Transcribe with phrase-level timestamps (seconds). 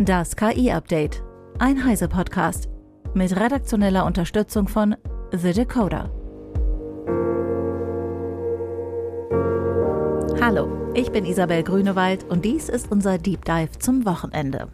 [0.00, 1.24] Das KI-Update.
[1.58, 2.68] Ein Heise-Podcast.
[3.14, 4.94] Mit redaktioneller Unterstützung von
[5.32, 6.08] The Decoder.
[10.40, 14.68] Hallo, ich bin Isabel Grünewald und dies ist unser Deep Dive zum Wochenende.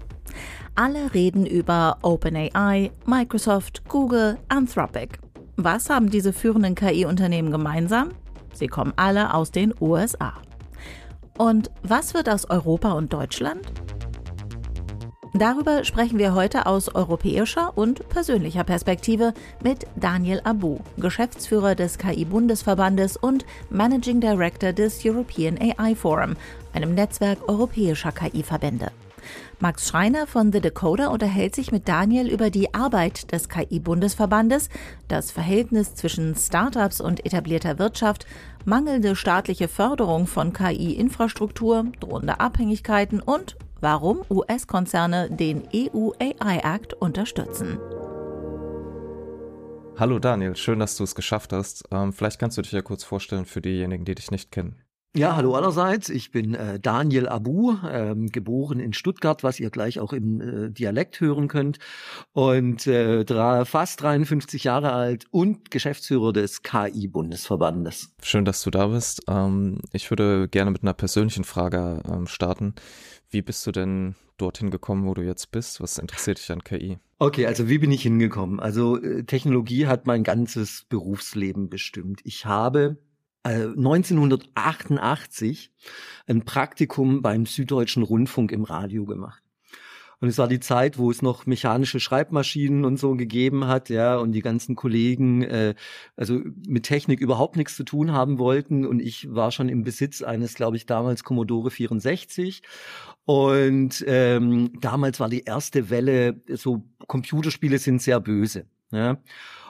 [0.74, 5.18] Alle reden über OpenAI, Microsoft, Google, Anthropic.
[5.56, 8.10] Was haben diese führenden KI-Unternehmen gemeinsam?
[8.52, 10.34] Sie kommen alle aus den USA.
[11.38, 13.62] Und was wird aus Europa und Deutschland?
[15.36, 19.34] Darüber sprechen wir heute aus europäischer und persönlicher Perspektive
[19.64, 26.36] mit Daniel Abu, Geschäftsführer des KI-Bundesverbandes und Managing Director des European AI Forum,
[26.72, 28.92] einem Netzwerk europäischer KI-Verbände.
[29.58, 34.68] Max Schreiner von The Decoder unterhält sich mit Daniel über die Arbeit des KI-Bundesverbandes,
[35.08, 38.24] das Verhältnis zwischen Startups und etablierter Wirtschaft,
[38.64, 47.78] mangelnde staatliche Förderung von KI-Infrastruktur, drohende Abhängigkeiten und warum US-Konzerne den EU AI Act unterstützen.
[49.98, 51.84] Hallo Daniel, schön, dass du es geschafft hast.
[51.90, 54.83] Ähm, vielleicht kannst du dich ja kurz vorstellen für diejenigen, die dich nicht kennen.
[55.16, 56.08] Ja, hallo allerseits.
[56.08, 60.70] Ich bin äh, Daniel Abu, ähm, geboren in Stuttgart, was ihr gleich auch im äh,
[60.70, 61.78] Dialekt hören könnt,
[62.32, 63.24] und äh,
[63.64, 68.12] fast 53 Jahre alt und Geschäftsführer des KI-Bundesverbandes.
[68.24, 69.22] Schön, dass du da bist.
[69.28, 72.74] Ähm, ich würde gerne mit einer persönlichen Frage ähm, starten.
[73.30, 75.80] Wie bist du denn dorthin gekommen, wo du jetzt bist?
[75.80, 76.98] Was interessiert dich an KI?
[77.20, 78.58] Okay, also wie bin ich hingekommen?
[78.58, 82.20] Also äh, Technologie hat mein ganzes Berufsleben bestimmt.
[82.24, 82.96] Ich habe
[83.44, 85.70] 1988
[86.26, 89.42] äh, ein Praktikum beim Süddeutschen Rundfunk im Radio gemacht.
[90.20, 94.16] Und es war die Zeit, wo es noch mechanische Schreibmaschinen und so gegeben hat, ja,
[94.16, 95.74] und die ganzen Kollegen äh,
[96.16, 98.86] also mit Technik überhaupt nichts zu tun haben wollten.
[98.86, 102.62] Und ich war schon im Besitz eines, glaube ich, damals Commodore 64.
[103.26, 108.64] Und ähm, damals war die erste Welle, so Computerspiele sind sehr böse.
[108.92, 109.18] Ja.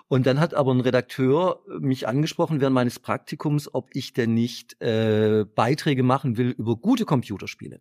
[0.08, 4.80] Und dann hat aber ein Redakteur mich angesprochen während meines Praktikums, ob ich denn nicht
[4.82, 7.80] äh, Beiträge machen will über gute Computerspiele.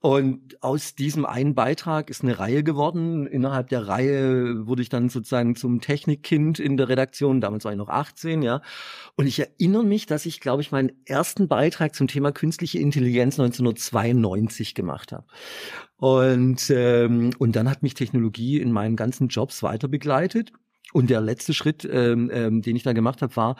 [0.00, 3.26] Und aus diesem einen Beitrag ist eine Reihe geworden.
[3.26, 7.40] Innerhalb der Reihe wurde ich dann sozusagen zum Technikkind in der Redaktion.
[7.40, 8.62] Damals war ich noch 18, ja.
[9.16, 13.40] Und ich erinnere mich, dass ich, glaube ich, meinen ersten Beitrag zum Thema künstliche Intelligenz
[13.40, 15.26] 1992 gemacht habe.
[15.96, 20.52] Und, ähm, und dann hat mich Technologie in meinen ganzen Jobs weiter begleitet.
[20.92, 23.56] Und der letzte Schritt, ähm, ähm, den ich da gemacht habe, war,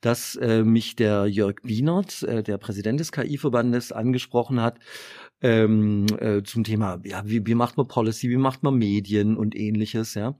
[0.00, 4.78] dass äh, mich der Jörg Wienert, äh, der Präsident des KI-Verbandes, angesprochen hat
[5.40, 9.56] ähm, äh, zum Thema, ja, wie, wie macht man Policy, wie macht man Medien und
[9.56, 10.36] ähnliches, ja.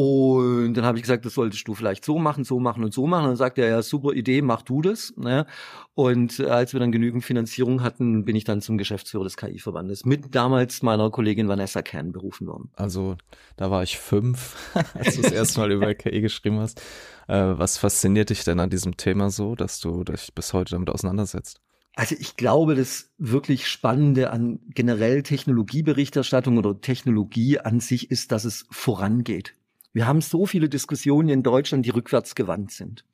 [0.00, 3.06] Und dann habe ich gesagt, das solltest du vielleicht so machen, so machen und so
[3.06, 3.24] machen.
[3.24, 5.12] Und dann sagt er, ja, super Idee, mach du das.
[5.18, 5.44] Ne?
[5.92, 10.34] Und als wir dann genügend Finanzierung hatten, bin ich dann zum Geschäftsführer des KI-Verbandes mit
[10.34, 12.70] damals meiner Kollegin Vanessa Kern berufen worden.
[12.76, 13.18] Also
[13.58, 14.56] da war ich fünf,
[14.94, 16.80] als du das erste Mal über KI geschrieben hast.
[17.28, 20.88] Äh, was fasziniert dich denn an diesem Thema so, dass du dich bis heute damit
[20.88, 21.60] auseinandersetzt?
[21.94, 28.46] Also ich glaube, das wirklich Spannende an generell Technologieberichterstattung oder Technologie an sich ist, dass
[28.46, 29.56] es vorangeht.
[29.92, 33.04] Wir haben so viele Diskussionen in Deutschland, die rückwärtsgewandt sind.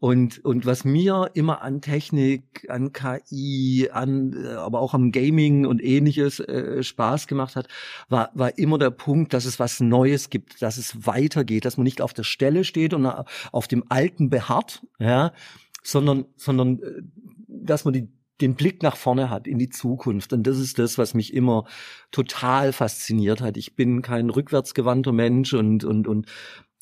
[0.00, 5.66] Und, und was mir immer an Technik, an KI, an, äh, aber auch am Gaming
[5.66, 7.66] und ähnliches äh, Spaß gemacht hat,
[8.08, 11.84] war, war immer der Punkt, dass es was Neues gibt, dass es weitergeht, dass man
[11.84, 15.32] nicht auf der Stelle steht und auf dem Alten beharrt, ja,
[15.82, 17.02] sondern, sondern, äh,
[17.48, 18.08] dass man die
[18.40, 20.32] den Blick nach vorne hat in die Zukunft.
[20.32, 21.64] Und das ist das, was mich immer
[22.10, 23.56] total fasziniert hat.
[23.56, 26.26] Ich bin kein rückwärtsgewandter Mensch und, und, und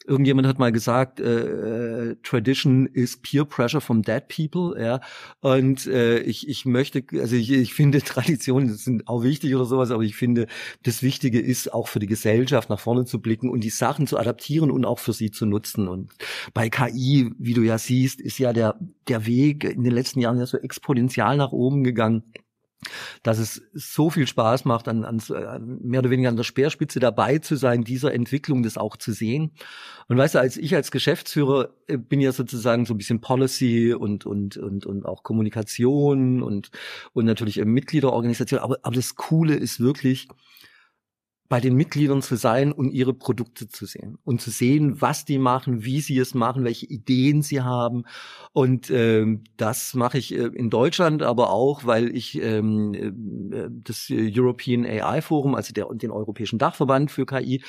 [0.06, 5.00] Irgendjemand hat mal gesagt, äh, äh, Tradition is peer pressure from dead people, ja.
[5.40, 9.90] Und äh, ich, ich möchte, also ich, ich finde Traditionen sind auch wichtig oder sowas,
[9.90, 10.46] aber ich finde,
[10.82, 14.18] das Wichtige ist auch für die Gesellschaft nach vorne zu blicken und die Sachen zu
[14.18, 15.88] adaptieren und auch für sie zu nutzen.
[15.88, 16.12] Und
[16.54, 18.78] bei KI, wie du ja siehst, ist ja der,
[19.08, 22.22] der Weg in den letzten Jahren ja so exponentiell nach oben gegangen
[23.22, 25.20] dass es so viel Spaß macht, an, an,
[25.82, 29.52] mehr oder weniger an der Speerspitze dabei zu sein, dieser Entwicklung das auch zu sehen.
[30.08, 33.94] Und weißt du, als ich als Geschäftsführer äh, bin ja sozusagen so ein bisschen Policy
[33.94, 36.70] und und und und auch Kommunikation und
[37.12, 38.60] und natürlich Mitgliederorganisation.
[38.60, 40.28] Aber aber das Coole ist wirklich
[41.48, 45.38] bei den Mitgliedern zu sein und ihre Produkte zu sehen und zu sehen, was die
[45.38, 48.04] machen, wie sie es machen, welche Ideen sie haben.
[48.52, 52.94] Und ähm, das mache ich äh, in Deutschland, aber auch, weil ich ähm,
[53.52, 57.62] äh, das European AI Forum, also der, den Europäischen Dachverband für KI,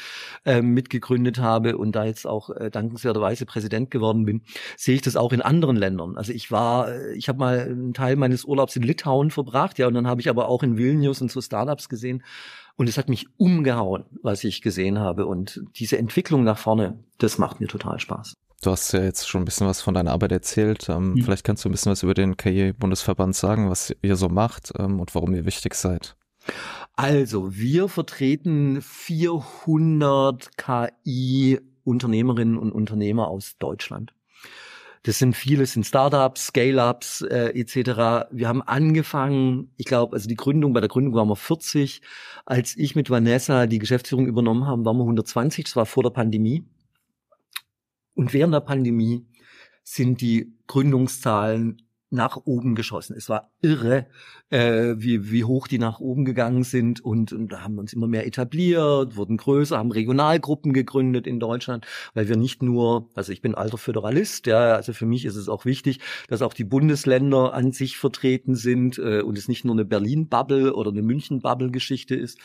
[0.45, 4.41] äh, mitgegründet habe und da jetzt auch äh, dankenswerterweise Präsident geworden bin,
[4.75, 6.17] sehe ich das auch in anderen Ländern.
[6.17, 9.87] Also ich war, äh, ich habe mal einen Teil meines Urlaubs in Litauen verbracht, ja,
[9.87, 12.23] und dann habe ich aber auch in Vilnius und so Startups gesehen
[12.77, 15.25] Und es hat mich umgehauen, was ich gesehen habe.
[15.25, 18.35] Und diese Entwicklung nach vorne, das macht mir total Spaß.
[18.61, 20.87] Du hast ja jetzt schon ein bisschen was von deiner Arbeit erzählt.
[20.89, 21.23] Ähm, mhm.
[21.23, 24.99] Vielleicht kannst du ein bisschen was über den KI-Bundesverband sagen, was ihr so macht ähm,
[24.99, 26.15] und warum ihr wichtig seid.
[26.93, 34.13] Also, wir vertreten 400 KI-Unternehmerinnen und Unternehmer aus Deutschland.
[35.07, 38.27] Das sind viele, sind Startups, Scale-ups äh, etc.
[38.29, 42.01] Wir haben angefangen, ich glaube, also die Gründung, bei der Gründung waren wir 40.
[42.45, 45.63] Als ich mit Vanessa die Geschäftsführung übernommen haben, waren wir 120.
[45.63, 46.65] Das war vor der Pandemie.
[48.15, 49.25] Und während der Pandemie
[49.85, 53.15] sind die Gründungszahlen nach oben geschossen.
[53.17, 54.07] Es war irre,
[54.49, 57.91] äh, wie, wie hoch die nach oben gegangen sind und, und da haben wir uns
[57.91, 63.33] immer mehr etabliert, wurden größer, haben Regionalgruppen gegründet in Deutschland, weil wir nicht nur, also
[63.33, 65.99] ich bin alter Föderalist, ja, also für mich ist es auch wichtig,
[66.29, 70.73] dass auch die Bundesländer an sich vertreten sind äh, und es nicht nur eine Berlin-Bubble
[70.73, 72.39] oder eine München-Bubble-Geschichte ist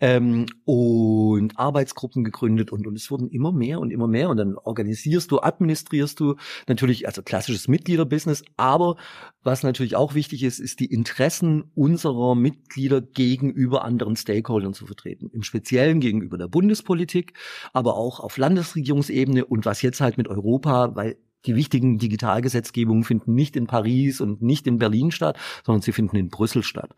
[0.00, 4.56] ähm, und Arbeitsgruppen gegründet und, und es wurden immer mehr und immer mehr und dann
[4.56, 6.36] organisierst du, administrierst du
[6.66, 8.93] natürlich, also klassisches Mitgliederbusiness, aber
[9.42, 15.30] was natürlich auch wichtig ist, ist die Interessen unserer Mitglieder gegenüber anderen Stakeholdern zu vertreten.
[15.32, 17.34] Im Speziellen gegenüber der Bundespolitik,
[17.72, 23.34] aber auch auf Landesregierungsebene und was jetzt halt mit Europa, weil die wichtigen Digitalgesetzgebungen finden
[23.34, 26.94] nicht in Paris und nicht in Berlin statt, sondern sie finden in Brüssel statt.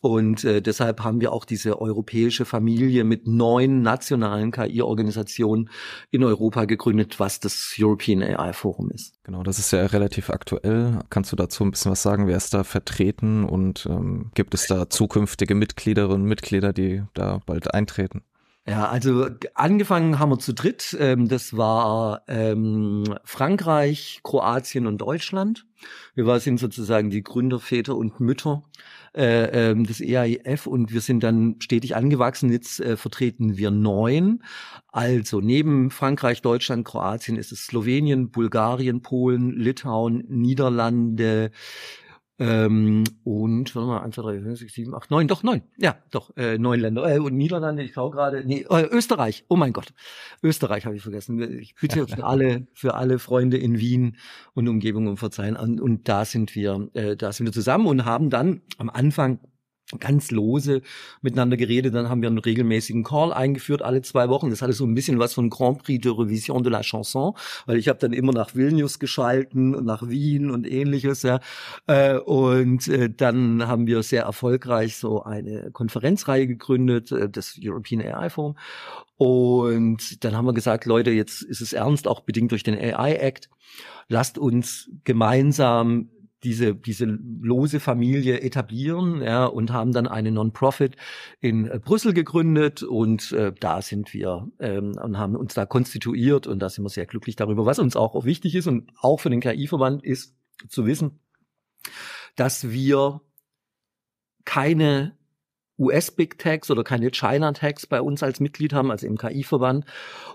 [0.00, 5.70] Und äh, deshalb haben wir auch diese europäische Familie mit neun nationalen KI-Organisationen
[6.10, 9.14] in Europa gegründet, was das European AI Forum ist.
[9.24, 11.00] Genau, das ist ja relativ aktuell.
[11.10, 12.26] Kannst du dazu ein bisschen was sagen?
[12.26, 17.40] Wer ist da vertreten und ähm, gibt es da zukünftige Mitgliederinnen und Mitglieder, die da
[17.46, 18.22] bald eintreten?
[18.68, 20.96] Ja, also angefangen haben wir zu dritt.
[20.98, 25.66] Ähm, das war ähm, Frankreich, Kroatien und Deutschland.
[26.16, 28.64] Wir sind sozusagen die Gründerväter und Mütter
[29.14, 32.50] äh, ähm, des EAIF und wir sind dann stetig angewachsen.
[32.50, 34.42] Jetzt äh, vertreten wir neun.
[34.88, 41.52] Also neben Frankreich, Deutschland, Kroatien ist es Slowenien, Bulgarien, Polen, Litauen, Niederlande,
[42.38, 45.62] ähm, und, warte mal, 1, 2, 3, 4, 6, 7, 8, 9, doch, 9.
[45.78, 47.10] Ja, doch, äh, neun Länder.
[47.10, 49.94] Äh, und Niederlande, ich schaue gerade, nee, äh, Österreich, oh mein Gott.
[50.42, 51.40] Österreich habe ich vergessen.
[51.58, 54.16] Ich bitte für alle, für alle Freunde in Wien
[54.52, 55.56] und Umgebung um Verzeihen.
[55.56, 59.40] Und, und da sind wir, äh, da sind wir zusammen und haben dann am Anfang
[59.98, 60.82] ganz lose
[61.22, 61.94] miteinander geredet.
[61.94, 64.50] Dann haben wir einen regelmäßigen Call eingeführt, alle zwei Wochen.
[64.50, 67.34] Das hatte so ein bisschen was von Grand Prix de Revision de la Chanson,
[67.66, 71.22] weil ich habe dann immer nach Vilnius geschalten und nach Wien und ähnliches.
[71.22, 71.40] Ja.
[71.86, 78.02] Äh, und äh, dann haben wir sehr erfolgreich so eine Konferenzreihe gegründet, äh, das European
[78.02, 78.56] AI Forum.
[79.16, 83.14] Und dann haben wir gesagt, Leute, jetzt ist es ernst, auch bedingt durch den AI
[83.14, 83.48] Act.
[84.08, 86.10] Lasst uns gemeinsam
[86.46, 90.94] diese, diese lose Familie etablieren ja, und haben dann eine Non-Profit
[91.40, 96.46] in äh, Brüssel gegründet und äh, da sind wir ähm, und haben uns da konstituiert
[96.46, 97.66] und da sind wir sehr glücklich darüber.
[97.66, 100.36] Was uns auch wichtig ist und auch für den KI-Verband ist
[100.68, 101.18] zu wissen,
[102.36, 103.22] dass wir
[104.44, 105.15] keine
[105.78, 109.84] US-Big Techs oder keine China-Tags bei uns als Mitglied haben, also im KI-Verband.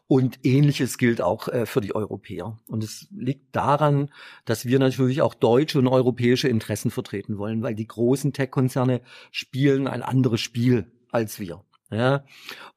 [0.08, 2.60] Und ähnliches gilt auch äh, für die Europäer.
[2.68, 4.10] Und es liegt daran,
[4.46, 9.02] dass wir natürlich auch deutsche und europäische Interessen vertreten wollen, weil die großen Tech-Konzerne
[9.32, 11.64] spielen ein anderes Spiel als wir.
[11.94, 12.24] Ja,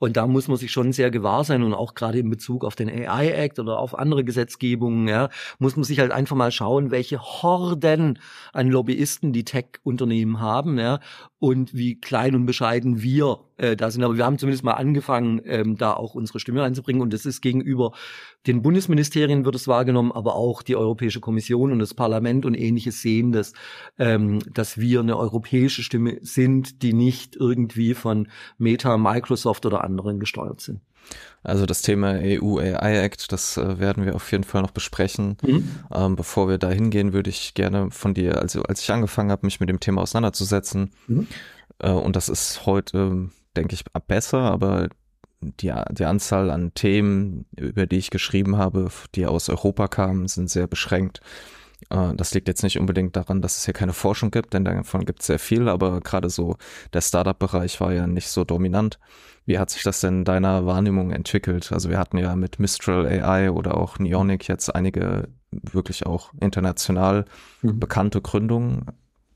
[0.00, 2.74] und da muss man sich schon sehr gewahr sein und auch gerade in Bezug auf
[2.74, 5.30] den AI Act oder auf andere Gesetzgebungen, ja,
[5.60, 8.18] muss man sich halt einfach mal schauen, welche Horden
[8.52, 10.98] an Lobbyisten die Tech-Unternehmen haben, ja,
[11.44, 14.02] und wie klein und bescheiden wir äh, da sind.
[14.02, 17.02] Aber wir haben zumindest mal angefangen, ähm, da auch unsere Stimme einzubringen.
[17.02, 17.92] Und das ist gegenüber
[18.46, 23.02] den Bundesministerien wird es wahrgenommen, aber auch die Europäische Kommission und das Parlament und ähnliches
[23.02, 23.52] sehen das,
[23.98, 30.20] ähm, dass wir eine europäische Stimme sind, die nicht irgendwie von Meta, Microsoft oder anderen
[30.20, 30.80] gesteuert sind.
[31.42, 35.36] Also das Thema EU AI Act, das äh, werden wir auf jeden Fall noch besprechen.
[35.42, 35.68] Mhm.
[35.92, 39.46] Ähm, bevor wir da hingehen, würde ich gerne von dir, also als ich angefangen habe,
[39.46, 41.26] mich mit dem Thema auseinanderzusetzen, mhm.
[41.80, 44.88] äh, und das ist heute, denke ich, besser, aber
[45.40, 50.48] die, die Anzahl an Themen, über die ich geschrieben habe, die aus Europa kamen, sind
[50.48, 51.20] sehr beschränkt.
[51.90, 55.04] Äh, das liegt jetzt nicht unbedingt daran, dass es hier keine Forschung gibt, denn davon
[55.04, 56.56] gibt es sehr viel, aber gerade so
[56.92, 58.98] der Startup-Bereich war ja nicht so dominant.
[59.46, 61.70] Wie hat sich das denn in deiner Wahrnehmung entwickelt?
[61.72, 67.26] Also wir hatten ja mit Mistral AI oder auch Neonic jetzt einige wirklich auch international
[67.62, 67.78] mhm.
[67.78, 68.86] bekannte Gründungen.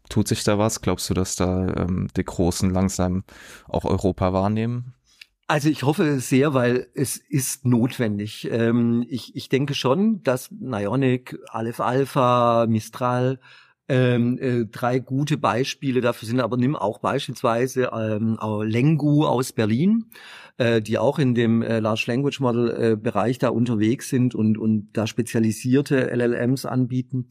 [0.08, 0.80] Tut sich da was?
[0.80, 3.24] Glaubst du, dass da ähm, die Großen langsam
[3.68, 4.94] auch Europa wahrnehmen?
[5.50, 8.48] Also ich hoffe sehr, weil es ist notwendig.
[8.50, 13.40] Ähm, ich, ich denke schon, dass Nionic, Aleph Alpha, Mistral
[13.90, 20.06] Ähm, äh, drei gute Beispiele dafür sind aber nimm auch beispielsweise ähm, Lengu aus Berlin,
[20.58, 24.58] äh, die auch in dem äh, Large Language Model äh, Bereich da unterwegs sind und
[24.58, 27.30] und da spezialisierte LLMs anbieten.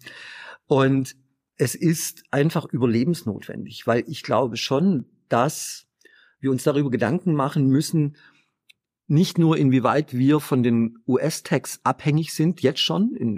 [0.68, 1.16] Und
[1.58, 5.87] es ist einfach überlebensnotwendig, weil ich glaube schon, dass
[6.40, 8.16] wir uns darüber Gedanken machen müssen,
[9.08, 13.38] nicht nur inwieweit wir von den US-Tags abhängig sind, jetzt schon, in,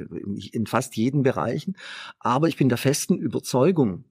[0.52, 1.76] in fast jeden Bereichen,
[2.20, 4.06] aber ich bin der festen Überzeugung,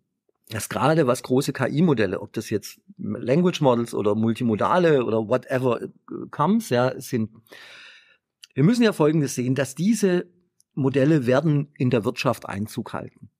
[0.50, 5.88] dass gerade was große KI-Modelle, ob das jetzt Language Models oder Multimodale oder whatever äh,
[6.30, 7.30] comes, ja, sind,
[8.54, 10.26] wir müssen ja Folgendes sehen, dass diese
[10.75, 13.30] Modelle werden in der Wirtschaft Einzug halten.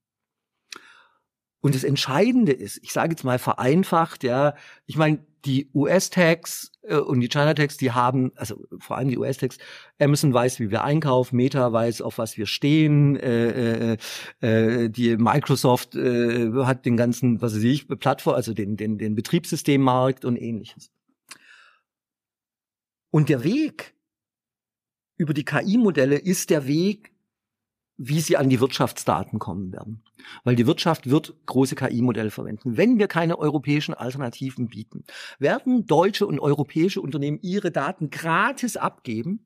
[1.61, 4.55] Und das Entscheidende ist, ich sage jetzt mal vereinfacht, ja,
[4.87, 9.59] ich meine, die US-Tags äh, und die China-Tags, die haben, also vor allem die US-Tags,
[9.99, 13.97] Amazon weiß, wie wir einkaufen, Meta weiß, auf was wir stehen, äh, äh,
[14.41, 19.15] äh, die Microsoft äh, hat den ganzen, was weiß ich, Plattform, also den, den, den
[19.15, 20.91] Betriebssystemmarkt und ähnliches.
[23.11, 23.95] Und der Weg
[25.17, 27.13] über die KI-Modelle ist der Weg,
[27.99, 30.03] wie sie an die Wirtschaftsdaten kommen werden.
[30.45, 32.77] Weil die Wirtschaft wird große KI-Modelle verwenden.
[32.77, 35.05] Wenn wir keine europäischen Alternativen bieten,
[35.41, 39.45] werden deutsche und europäische Unternehmen ihre Daten gratis abgeben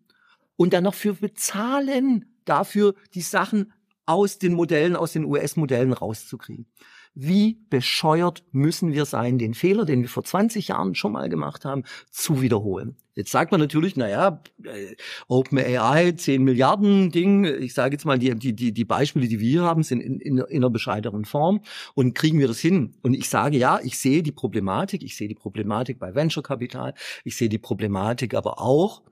[0.56, 3.72] und dann noch für bezahlen, dafür die Sachen
[4.04, 6.66] aus den Modellen, aus den US-Modellen rauszukriegen
[7.14, 11.64] wie bescheuert müssen wir sein, den Fehler, den wir vor 20 Jahren schon mal gemacht
[11.64, 12.96] haben, zu wiederholen.
[13.14, 14.96] Jetzt sagt man natürlich, naja, äh,
[15.28, 19.62] OpenAI, 10 Milliarden Ding, ich sage jetzt mal, die, die, die, Beispiele, die wir hier
[19.62, 21.60] haben, sind in, in, in einer bescheideren Form
[21.94, 22.94] und kriegen wir das hin?
[23.02, 26.94] Und ich sage ja, ich sehe die Problematik, ich sehe die Problematik bei Venture Capital,
[27.24, 29.02] ich sehe die Problematik aber auch,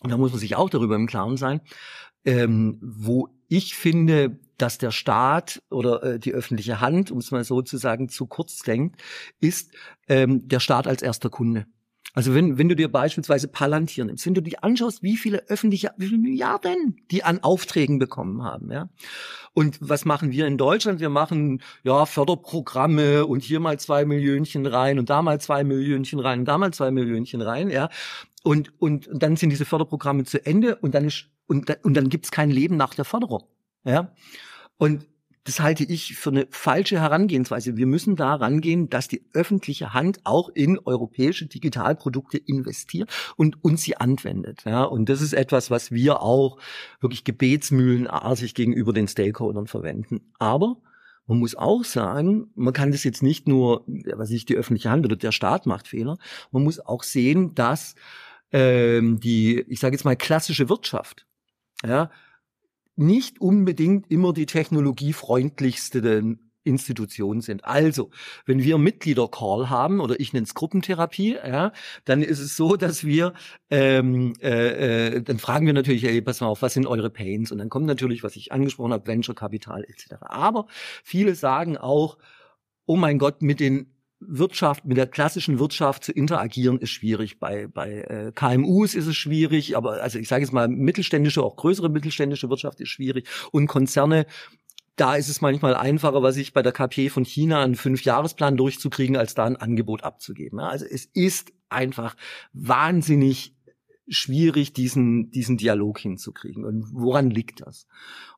[0.00, 1.60] und da muss man sich auch darüber im Klaren sein,
[2.24, 7.44] ähm, wo ich finde, dass der Staat oder äh, die öffentliche Hand, um es mal
[7.44, 9.00] so zu sagen, zu kurz denkt,
[9.40, 9.72] ist
[10.08, 11.66] ähm, der Staat als erster Kunde.
[12.14, 15.92] Also wenn, wenn du dir beispielsweise Palantir nimmst, wenn du dir anschaust, wie viele öffentliche,
[15.98, 18.88] wie viele Milliarden die an Aufträgen bekommen haben, ja.
[19.52, 21.00] Und was machen wir in Deutschland?
[21.00, 26.18] Wir machen, ja, Förderprogramme und hier mal zwei Millionchen rein und da mal zwei Millionchen
[26.18, 27.90] rein und da mal zwei Millionchen rein, ja.
[28.42, 32.08] Und, und, und dann sind diese Förderprogramme zu Ende und dann ist, und, und dann
[32.08, 33.44] gibt's kein Leben nach der Förderung.
[33.84, 34.14] Ja.
[34.76, 35.06] Und
[35.48, 37.78] das halte ich für eine falsche Herangehensweise.
[37.78, 43.82] Wir müssen da rangehen, dass die öffentliche Hand auch in europäische Digitalprodukte investiert und uns
[43.82, 44.64] sie anwendet.
[44.66, 46.58] Ja, und das ist etwas, was wir auch
[47.00, 50.20] wirklich gebetsmühlenartig gegenüber den Stakeholdern verwenden.
[50.38, 50.76] Aber
[51.26, 55.06] man muss auch sagen, man kann das jetzt nicht nur, was ich die öffentliche Hand
[55.06, 56.18] oder der Staat macht Fehler.
[56.50, 57.94] Man muss auch sehen, dass
[58.52, 61.26] ähm, die, ich sage jetzt mal klassische Wirtschaft,
[61.84, 62.10] ja,
[62.96, 66.36] nicht unbedingt immer die technologiefreundlichste
[66.68, 67.64] Institutionen sind.
[67.64, 68.10] Also,
[68.44, 71.72] wenn wir Mitgliedercall haben oder ich nenne es Gruppentherapie, ja,
[72.04, 73.32] dann ist es so, dass wir,
[73.70, 77.50] ähm, äh, äh, dann fragen wir natürlich, ey, pass mal auf, was sind eure Pains?
[77.50, 80.16] Und dann kommt natürlich, was ich angesprochen habe, Venture Capital etc.
[80.20, 80.66] Aber
[81.02, 82.18] viele sagen auch,
[82.86, 87.38] oh mein Gott, mit den Wirtschaft, mit der klassischen Wirtschaft zu interagieren, ist schwierig.
[87.38, 91.56] Bei, bei äh, KMUs ist es schwierig, aber also ich sage jetzt mal, mittelständische, auch
[91.56, 93.28] größere mittelständische Wirtschaft ist schwierig.
[93.52, 94.26] Und Konzerne,
[94.96, 99.16] da ist es manchmal einfacher, was ich bei der KP von China einen Fünfjahresplan durchzukriegen,
[99.16, 100.58] als da ein Angebot abzugeben.
[100.58, 102.16] Also es ist einfach
[102.52, 103.54] wahnsinnig
[104.08, 106.64] schwierig, diesen, diesen Dialog hinzukriegen.
[106.64, 107.86] Und woran liegt das?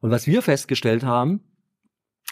[0.01, 1.41] Und was wir festgestellt haben,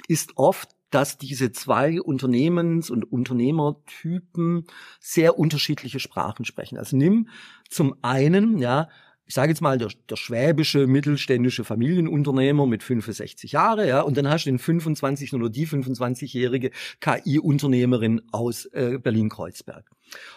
[0.07, 4.65] ist oft, dass diese zwei Unternehmens- und Unternehmertypen
[5.01, 6.79] sehr unterschiedliche Sprachen sprechen.
[6.79, 7.29] Also nimm
[7.69, 8.89] zum einen, ja,
[9.29, 14.27] ich sage jetzt mal, der, der schwäbische mittelständische Familienunternehmer mit 65 Jahre, ja, und dann
[14.27, 19.91] hast du den 25 oder die 25-jährige KI-Unternehmerin aus äh, Berlin-Kreuzberg.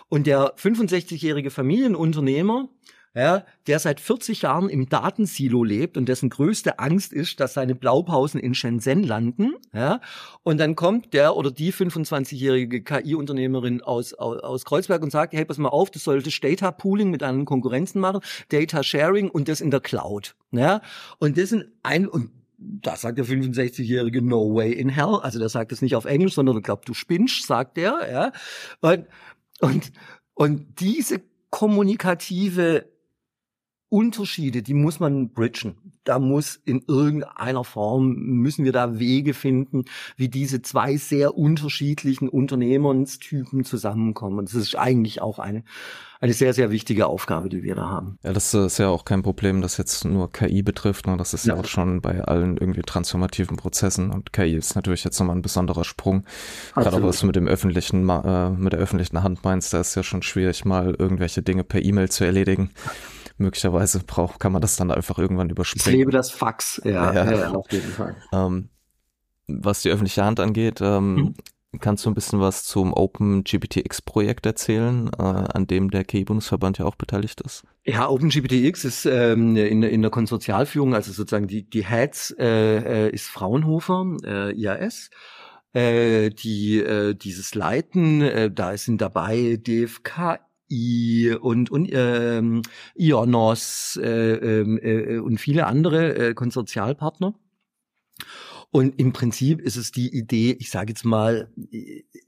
[0.09, 2.67] Und der 65-jährige Familienunternehmer,
[3.13, 7.75] ja, der seit 40 Jahren im Datensilo lebt und dessen größte Angst ist, dass seine
[7.75, 9.55] Blaupausen in Shenzhen landen.
[9.73, 9.99] Ja,
[10.43, 15.43] und dann kommt der oder die 25-jährige KI-Unternehmerin aus, aus, aus Kreuzberg und sagt, hey,
[15.43, 19.59] pass mal auf, du solltest Data Pooling mit anderen Konkurrenzen machen, Data Sharing und das
[19.59, 20.35] in der Cloud.
[20.51, 20.81] Ja,
[21.19, 25.19] und das sind ein, und das sagt der 65-jährige No way in hell.
[25.21, 28.09] Also der sagt es nicht auf Englisch, sondern er glaubt, du spinnst, sagt er.
[28.09, 28.31] Ja,
[28.81, 29.07] und,
[29.59, 29.91] und,
[30.35, 32.90] und diese kommunikative
[33.91, 35.75] Unterschiede, die muss man bridgen.
[36.05, 39.83] Da muss in irgendeiner Form, müssen wir da Wege finden,
[40.15, 44.39] wie diese zwei sehr unterschiedlichen Unternehmenstypen zusammenkommen.
[44.39, 45.65] Und das ist eigentlich auch eine,
[46.21, 48.17] eine sehr, sehr wichtige Aufgabe, die wir da haben.
[48.23, 51.05] Ja, das ist ja auch kein Problem, das jetzt nur KI betrifft.
[51.05, 51.17] Ne?
[51.17, 51.55] Das ist ja.
[51.55, 54.09] ja auch schon bei allen irgendwie transformativen Prozessen.
[54.09, 56.23] Und KI ist natürlich jetzt nochmal ein besonderer Sprung.
[56.69, 56.93] Absolut.
[56.93, 60.03] Gerade was du mit dem öffentlichen, äh, mit der öffentlichen Hand meinst, da ist ja
[60.03, 62.71] schon schwierig, mal irgendwelche Dinge per E-Mail zu erledigen
[63.41, 65.81] möglicherweise braucht, kann man das dann einfach irgendwann überspringen.
[65.85, 67.31] Ich lebe das Fax, ja, ja.
[67.31, 68.15] ja auf jeden Fall.
[68.31, 68.69] Ähm,
[69.47, 71.35] was die öffentliche Hand angeht, ähm,
[71.71, 71.79] hm.
[71.79, 76.85] kannst du ein bisschen was zum Open GPTX-Projekt erzählen, äh, an dem der KI-Bundesverband ja
[76.85, 77.63] auch beteiligt ist?
[77.83, 83.09] Ja, OpenGPTX ist ähm, in, in der Konsortialführung, also sozusagen die, die Heads äh, äh
[83.09, 85.09] ist Fraunhofer, äh, IAS
[85.73, 88.21] äh, die äh, dieses leiten.
[88.21, 90.39] Äh, da sind dabei DFK,
[90.71, 92.61] I und, und ähm,
[92.95, 94.07] Ionos äh,
[94.61, 97.33] ähm, äh, und viele andere äh, Konsortialpartner.
[98.71, 101.49] Und im Prinzip ist es die Idee, ich sage jetzt mal,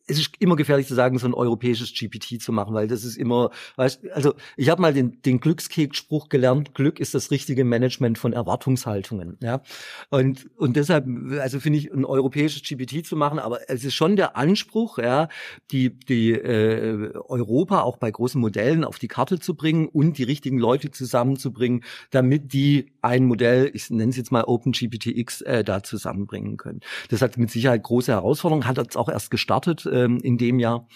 [0.08, 3.16] es ist immer gefährlich zu sagen, so ein europäisches GPT zu machen, weil das ist
[3.16, 8.18] immer, weißt, also ich habe mal den, den Glückskeks-Spruch gelernt, Glück ist das richtige Management
[8.18, 9.38] von Erwartungshaltungen.
[9.42, 9.62] Ja?
[10.10, 11.08] Und, und deshalb,
[11.40, 15.30] also finde ich, ein europäisches GPT zu machen, aber es ist schon der Anspruch, ja,
[15.72, 20.24] die, die äh, Europa auch bei großen Modellen auf die Karte zu bringen und die
[20.24, 25.84] richtigen Leute zusammenzubringen, damit die ein Modell, ich nenne es jetzt mal OpenGPTX, äh, da
[25.84, 26.82] zusammenbringen können.
[27.10, 30.88] Das hat mit Sicherheit große Herausforderungen, hat jetzt auch erst gestartet ähm, in dem Jahr.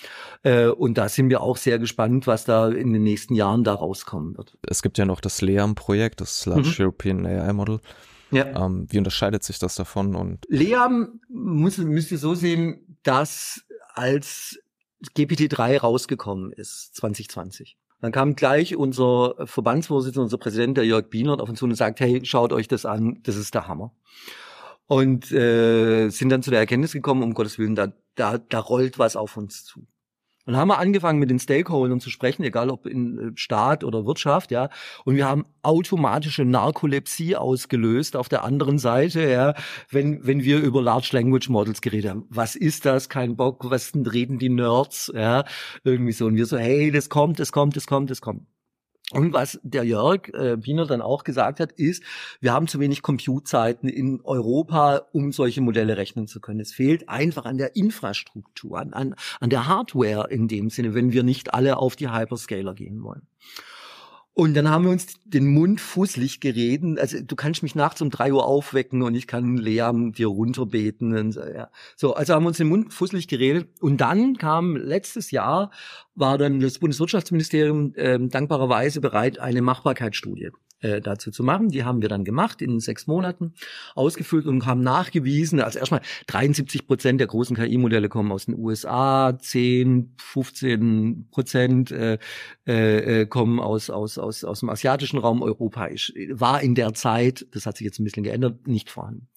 [0.43, 3.73] Äh, und da sind wir auch sehr gespannt, was da in den nächsten Jahren da
[3.73, 4.57] rauskommen wird.
[4.67, 6.75] Es gibt ja noch das LEAM-Projekt, das Large mhm.
[6.79, 7.79] European AI Model.
[8.31, 8.65] Ja.
[8.65, 10.15] Ähm, wie unterscheidet sich das davon?
[10.15, 13.63] Und LEAM muss, müsst ihr so sehen, dass
[13.93, 14.59] als
[15.15, 17.77] GPT-3 rausgekommen ist, 2020.
[18.01, 21.99] Dann kam gleich unser Verbandsvorsitzender, unser Präsident, der Jörg Bienert, auf uns zu und sagt,
[21.99, 23.91] hey, schaut euch das an, das ist der Hammer
[24.87, 28.97] und äh, sind dann zu der Erkenntnis gekommen, um Gottes Willen, da, da, da rollt
[28.97, 29.85] was auf uns zu.
[30.47, 34.05] Und haben wir angefangen mit den Stakeholdern zu sprechen, egal ob in äh, Staat oder
[34.05, 34.69] Wirtschaft, ja.
[35.03, 39.55] Und wir haben automatische Narkolepsie ausgelöst auf der anderen Seite, ja,
[39.89, 42.25] wenn, wenn wir über Large Language Models geredet haben.
[42.29, 43.09] Was ist das?
[43.09, 45.43] Kein Bock, was reden die Nerds, ja.
[45.83, 46.27] Irgendwie so.
[46.27, 48.47] Und wir so, hey, das kommt, das kommt, das kommt, das kommt.
[49.13, 52.03] Und was der Jörg äh, Biener dann auch gesagt hat, ist,
[52.41, 56.59] wir haben zu wenig Compute-Zeiten in Europa, um solche Modelle rechnen zu können.
[56.59, 61.13] Es fehlt einfach an der Infrastruktur, an, an, an der Hardware in dem Sinne, wenn
[61.13, 63.27] wir nicht alle auf die Hyperscaler gehen wollen.
[64.39, 66.99] Und dann haben wir uns den Mund fußlich gereden.
[66.99, 71.17] Also du kannst mich nachts um drei Uhr aufwecken und ich kann Lea dir runterbeten.
[71.17, 71.71] Und so, ja.
[71.95, 73.67] so, also haben wir uns den Mund fußlich geredet.
[73.81, 75.71] Und dann kam letztes Jahr,
[76.13, 81.69] war dann das Bundeswirtschaftsministerium äh, dankbarerweise bereit, eine Machbarkeitsstudie äh, dazu zu machen.
[81.69, 83.53] Die haben wir dann gemacht in sechs Monaten,
[83.95, 89.37] ausgefüllt und haben nachgewiesen, also erstmal 73 Prozent der großen KI-Modelle kommen aus den USA,
[89.37, 92.17] 10, 15 Prozent äh,
[92.65, 95.41] äh, kommen aus, aus, aus, aus dem asiatischen Raum.
[95.41, 99.27] Europa ist, war in der Zeit, das hat sich jetzt ein bisschen geändert, nicht vorhanden.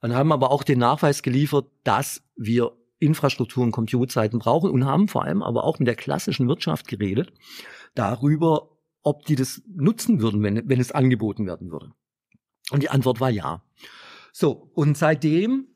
[0.00, 5.08] Dann haben aber auch den Nachweis geliefert, dass wir Infrastruktur und Computerzeiten brauchen und haben
[5.08, 7.32] vor allem aber auch mit der klassischen Wirtschaft geredet
[7.94, 8.70] darüber,
[9.04, 11.92] ob die das nutzen würden, wenn, wenn es angeboten werden würde.
[12.70, 13.62] Und die Antwort war ja.
[14.32, 15.68] So, und seitdem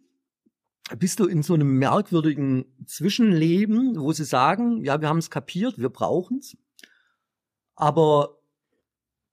[0.98, 5.78] bist du in so einem merkwürdigen Zwischenleben, wo sie sagen, ja, wir haben es kapiert,
[5.78, 6.56] wir brauchen es,
[7.76, 8.38] aber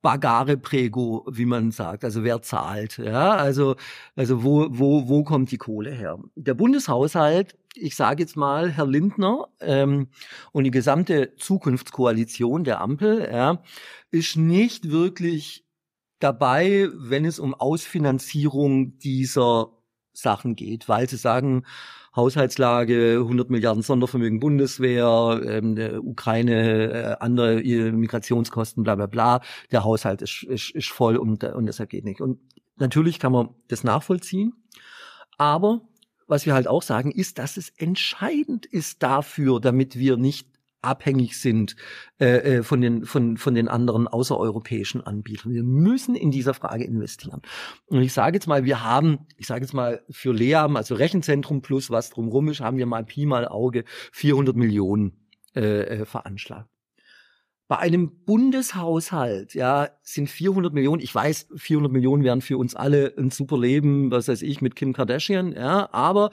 [0.01, 3.75] Bagare Prego, wie man sagt, also wer zahlt, ja, also,
[4.15, 6.19] also wo, wo, wo kommt die Kohle her?
[6.35, 10.07] Der Bundeshaushalt, ich sage jetzt mal, Herr Lindner ähm,
[10.51, 13.61] und die gesamte Zukunftskoalition der Ampel, ja,
[14.11, 15.65] ist nicht wirklich
[16.19, 19.71] dabei, wenn es um Ausfinanzierung dieser
[20.13, 21.65] Sachen geht, weil sie sagen,
[22.15, 29.41] Haushaltslage, 100 Milliarden Sondervermögen Bundeswehr, ähm, Ukraine, äh, andere Migrationskosten, bla bla bla.
[29.71, 32.21] Der Haushalt ist, ist, ist voll und, und deshalb geht nicht.
[32.21, 32.39] Und
[32.77, 34.53] natürlich kann man das nachvollziehen,
[35.37, 35.81] aber
[36.27, 40.47] was wir halt auch sagen, ist, dass es entscheidend ist dafür, damit wir nicht
[40.85, 41.75] abhängig sind
[42.19, 45.51] äh, äh, von, den, von, von den anderen außereuropäischen Anbietern.
[45.51, 47.41] Wir müssen in dieser Frage investieren.
[47.87, 51.61] Und ich sage jetzt mal, wir haben, ich sage jetzt mal für LEAM, also Rechenzentrum
[51.61, 53.83] plus was drumrum ist, haben wir mal Pi mal Auge
[54.13, 56.69] 400 Millionen äh, äh, veranschlagt.
[57.67, 63.13] Bei einem Bundeshaushalt, ja, sind 400 Millionen, ich weiß, 400 Millionen wären für uns alle
[63.17, 66.29] ein super Leben, was weiß ich, mit Kim Kardashian, ja, aber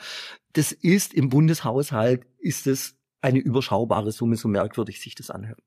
[0.52, 5.62] das ist im Bundeshaushalt, ist es eine überschaubare Summe, so merkwürdig sich das anhört.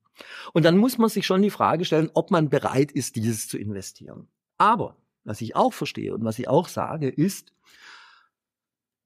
[0.52, 3.58] Und dann muss man sich schon die Frage stellen, ob man bereit ist, dieses zu
[3.58, 4.28] investieren.
[4.58, 7.52] Aber was ich auch verstehe und was ich auch sage, ist,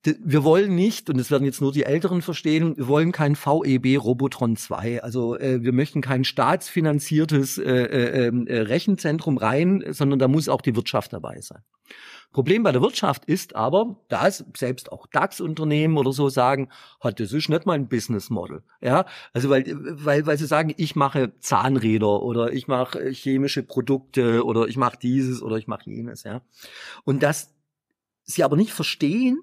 [0.02, 4.02] wir wollen nicht, und das werden jetzt nur die Älteren verstehen, wir wollen kein VEB
[4.02, 5.02] Robotron 2.
[5.02, 10.48] Also äh, wir möchten kein staatsfinanziertes äh, äh, ähm, äh, Rechenzentrum rein, sondern da muss
[10.48, 11.62] auch die Wirtschaft dabei sein.
[12.32, 16.68] Problem bei der Wirtschaft ist aber, dass selbst auch DAX-Unternehmen oder so sagen,
[17.00, 18.62] hat das ist nicht mein Business Model.
[18.80, 24.44] Ja, also weil, weil, weil sie sagen, ich mache Zahnräder oder ich mache chemische Produkte
[24.46, 26.22] oder ich mache dieses oder ich mache jenes.
[26.22, 26.40] Ja,
[27.04, 27.52] und dass
[28.22, 29.42] sie aber nicht verstehen,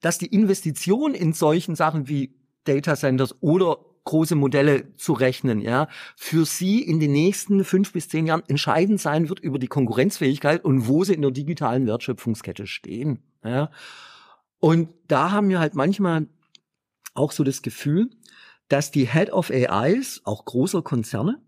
[0.00, 2.34] dass die Investition in solchen Sachen wie
[2.64, 8.08] Data Centers oder große Modelle zu rechnen, ja, für sie in den nächsten fünf bis
[8.08, 12.66] zehn Jahren entscheidend sein wird über die Konkurrenzfähigkeit und wo sie in der digitalen Wertschöpfungskette
[12.66, 13.70] stehen, ja.
[14.58, 16.26] Und da haben wir halt manchmal
[17.14, 18.10] auch so das Gefühl,
[18.68, 21.40] dass die Head of AIs, auch großer Konzerne,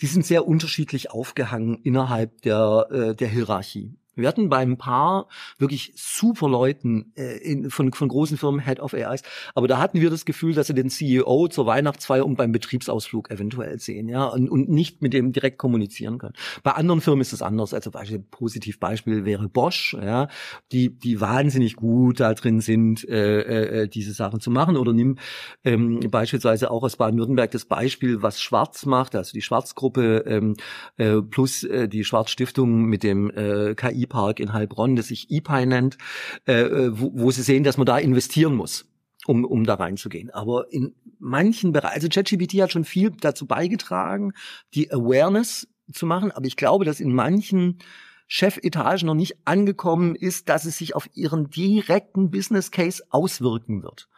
[0.00, 3.94] die sind sehr unterschiedlich aufgehangen innerhalb der, äh, der Hierarchie.
[4.18, 5.28] Wir hatten bei ein paar
[5.58, 9.22] wirklich super Leuten äh, in, von, von großen Firmen Head of AIs,
[9.54, 13.30] aber da hatten wir das Gefühl, dass sie den CEO zur Weihnachtsfeier und beim Betriebsausflug
[13.30, 16.34] eventuell sehen, ja, und, und nicht mit dem direkt kommunizieren können.
[16.62, 17.74] Bei anderen Firmen ist es anders.
[17.74, 20.28] Also Beispiel, positiv Beispiel wäre Bosch, ja,
[20.72, 24.76] die die wahnsinnig gut da drin sind, äh, äh, diese Sachen zu machen.
[24.76, 25.16] Oder nimm
[25.64, 30.54] ähm, beispielsweise auch aus Baden-Württemberg das Beispiel, was Schwarz macht, also die Schwarzgruppe ähm,
[30.96, 35.30] äh, plus äh, die Schwarz Stiftung mit dem äh, KI Park in Heilbronn, das sich
[35.30, 35.98] EPI nennt,
[36.46, 38.86] äh, äh, wo, wo sie sehen, dass man da investieren muss
[39.26, 40.30] um, um da reinzugehen.
[40.30, 44.32] Aber in manchen Bereichen, also ChatGPT hat schon viel dazu beigetragen,
[44.74, 47.78] die Awareness zu machen, aber ich glaube, dass in manchen
[48.26, 54.08] Chefetagen noch nicht angekommen ist, dass es sich auf ihren direkten Business Case auswirken wird.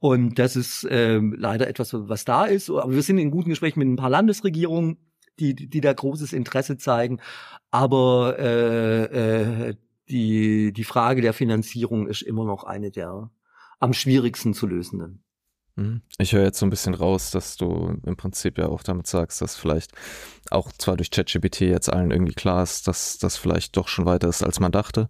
[0.00, 2.70] Und das ist ähm, leider etwas, was da ist.
[2.70, 4.96] Aber wir sind in guten Gesprächen mit ein paar Landesregierungen,
[5.40, 7.20] die, die da großes Interesse zeigen.
[7.70, 9.74] Aber äh, äh,
[10.08, 13.30] die, die Frage der Finanzierung ist immer noch eine der
[13.80, 15.22] am schwierigsten zu lösenden.
[15.76, 16.02] Mhm.
[16.18, 19.40] Ich höre jetzt so ein bisschen raus, dass du im Prinzip ja auch damit sagst,
[19.40, 19.92] dass vielleicht
[20.50, 24.28] auch zwar durch ChatGPT jetzt allen irgendwie klar ist, dass das vielleicht doch schon weiter
[24.28, 25.08] ist, als man dachte,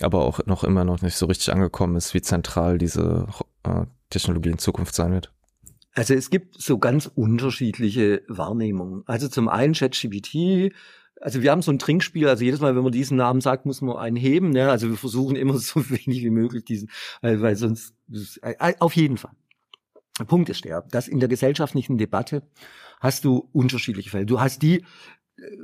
[0.00, 3.26] aber auch noch immer noch nicht so richtig angekommen ist, wie zentral diese
[3.64, 5.32] äh, Technologie in Zukunft sein wird.
[5.96, 9.02] Also es gibt so ganz unterschiedliche Wahrnehmungen.
[9.06, 10.74] Also zum einen ChatGPT,
[11.22, 13.80] also wir haben so ein Trinkspiel, also jedes Mal, wenn man diesen Namen sagt, muss
[13.80, 14.50] man einen heben.
[14.50, 14.70] Ne?
[14.70, 16.90] Also wir versuchen immer so wenig wie möglich diesen,
[17.22, 17.94] weil, sonst
[18.42, 19.32] äh, auf jeden Fall.
[20.18, 22.42] Der Punkt ist der, dass in der gesellschaftlichen Debatte
[23.00, 24.26] hast du unterschiedliche Fälle.
[24.26, 24.84] Du hast die,
[25.38, 25.56] äh,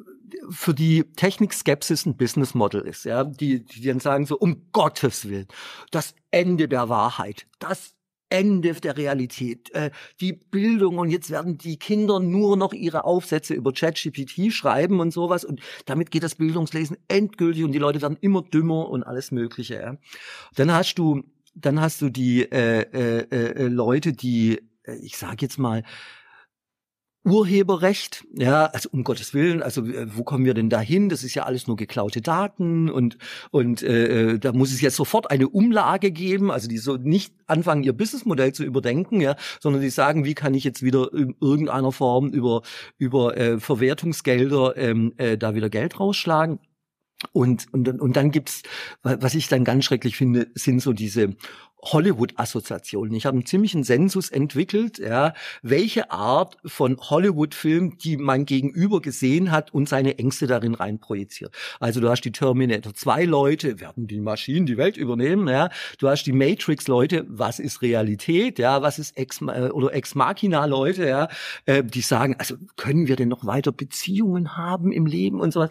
[0.48, 5.28] für die Technik-Skepsis ein Business Model ist, ja, die, die dann sagen so, um Gottes
[5.28, 5.48] Willen,
[5.90, 7.94] das Ende der Wahrheit, das
[8.32, 9.70] Ende der Realität.
[9.74, 9.90] Äh,
[10.20, 15.12] die Bildung und jetzt werden die Kinder nur noch ihre Aufsätze über ChatGPT schreiben und
[15.12, 19.32] sowas und damit geht das Bildungslesen endgültig und die Leute werden immer dümmer und alles
[19.32, 19.74] Mögliche.
[19.74, 19.96] Ja.
[20.54, 21.22] Dann hast du,
[21.54, 25.82] dann hast du die äh, äh, äh, Leute, die, äh, ich sag jetzt mal,
[27.24, 31.08] Urheberrecht, ja, also um Gottes Willen, also äh, wo kommen wir denn da hin?
[31.08, 33.16] Das ist ja alles nur geklaute Daten und
[33.52, 37.32] und äh, äh, da muss es jetzt sofort eine Umlage geben, also die so nicht
[37.46, 41.36] anfangen ihr Businessmodell zu überdenken, ja, sondern die sagen, wie kann ich jetzt wieder in
[41.40, 42.62] irgendeiner Form über
[42.98, 46.58] über äh, Verwertungsgelder ähm, äh, da wieder Geld rausschlagen.
[47.30, 48.62] Und, und, und dann gibt's,
[49.02, 51.36] was ich dann ganz schrecklich finde, sind so diese
[51.82, 53.14] Hollywood-Assoziationen.
[53.14, 59.50] Ich habe einen ziemlichen Sensus entwickelt, ja, welche Art von Hollywood-Film, die man gegenüber gesehen
[59.50, 61.54] hat und seine Ängste darin reinprojiziert.
[61.80, 65.70] Also du hast die Terminator 2 Leute, werden die Maschinen die Welt übernehmen, ja.
[65.98, 70.14] Du hast die Matrix Leute, was ist Realität, ja, was ist Ex äh, oder Ex
[70.14, 71.28] Machina Leute, ja,
[71.66, 75.60] äh, die sagen, also können wir denn noch weiter Beziehungen haben im Leben und so
[75.60, 75.70] was.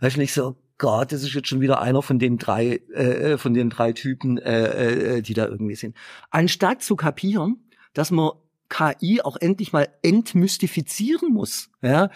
[0.00, 3.38] Weißt du nicht so, Gott, das ist jetzt schon wieder einer von den drei, äh,
[3.38, 5.96] von den drei Typen, äh, äh, die da irgendwie sind.
[6.32, 8.32] Anstatt zu kapieren, dass man
[8.68, 11.70] KI auch endlich mal entmystifizieren muss.
[11.82, 12.10] Ja,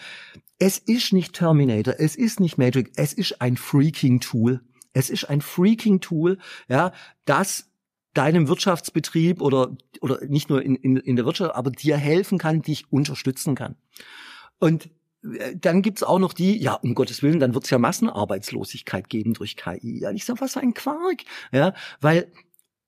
[0.59, 4.59] es ist nicht Terminator, es ist nicht Magic, es ist ein freaking Tool.
[4.91, 6.91] Es ist ein freaking Tool, ja,
[7.23, 7.69] das
[8.13, 12.63] deinem Wirtschaftsbetrieb oder oder nicht nur in, in, in der Wirtschaft, aber dir helfen kann,
[12.63, 13.77] dich unterstützen kann.
[14.59, 14.89] Und
[15.55, 19.55] dann gibt's auch noch die, ja, um Gottes Willen, dann wird's ja Massenarbeitslosigkeit geben durch
[19.57, 19.99] KI.
[20.01, 21.23] Ja, ich sag, was ein Quark.
[21.51, 22.31] Ja, weil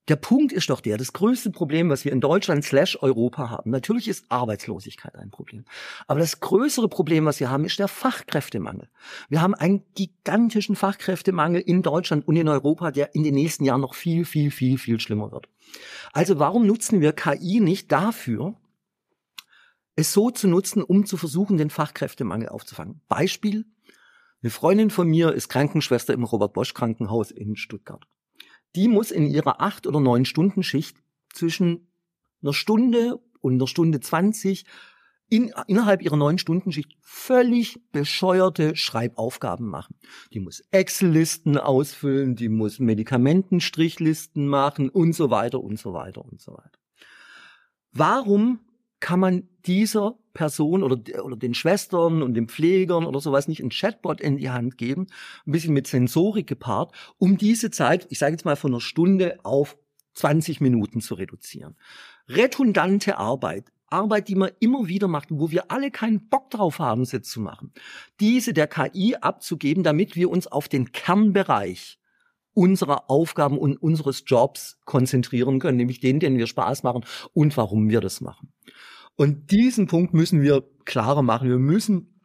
[0.09, 3.69] Der Punkt ist doch der, das größte Problem, was wir in Deutschland slash Europa haben,
[3.69, 5.65] natürlich ist Arbeitslosigkeit ein Problem.
[6.07, 8.89] Aber das größere Problem, was wir haben, ist der Fachkräftemangel.
[9.29, 13.81] Wir haben einen gigantischen Fachkräftemangel in Deutschland und in Europa, der in den nächsten Jahren
[13.81, 15.47] noch viel, viel, viel, viel schlimmer wird.
[16.11, 18.55] Also warum nutzen wir KI nicht dafür,
[19.99, 23.01] es so zu nutzen, um zu versuchen, den Fachkräftemangel aufzufangen?
[23.07, 23.65] Beispiel,
[24.41, 28.05] eine Freundin von mir ist Krankenschwester im Robert Bosch Krankenhaus in Stuttgart
[28.75, 30.97] die muss in ihrer acht oder neun Stunden Schicht
[31.33, 31.91] zwischen
[32.41, 34.65] einer Stunde und einer Stunde zwanzig
[35.31, 39.95] in, innerhalb ihrer neun Stunden Schicht völlig bescheuerte Schreibaufgaben machen.
[40.33, 46.41] Die muss Excel-Listen ausfüllen, die muss Medikamentenstrichlisten machen und so weiter und so weiter und
[46.41, 46.79] so weiter.
[47.91, 48.59] Warum
[48.99, 53.69] kann man dieser Person oder, oder den Schwestern und den Pflegern oder sowas nicht ein
[53.69, 55.07] Chatbot in die Hand geben,
[55.45, 59.39] ein bisschen mit Sensorik gepaart, um diese Zeit, ich sage jetzt mal von einer Stunde
[59.43, 59.77] auf
[60.13, 61.75] 20 Minuten zu reduzieren.
[62.27, 67.05] Redundante Arbeit, Arbeit, die man immer wieder macht, wo wir alle keinen Bock drauf haben,
[67.05, 67.73] sie zu machen,
[68.19, 71.99] diese der KI abzugeben, damit wir uns auf den Kernbereich
[72.53, 77.89] unserer Aufgaben und unseres Jobs konzentrieren können, nämlich den, den wir Spaß machen und warum
[77.89, 78.53] wir das machen.
[79.15, 81.49] Und diesen Punkt müssen wir klarer machen.
[81.49, 82.21] Wir müssen